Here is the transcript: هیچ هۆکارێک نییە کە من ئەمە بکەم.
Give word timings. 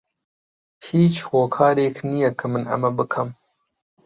هیچ 0.87 1.15
هۆکارێک 1.31 1.95
نییە 2.09 2.31
کە 2.39 2.45
من 2.51 2.63
ئەمە 2.69 2.91
بکەم. 2.97 3.29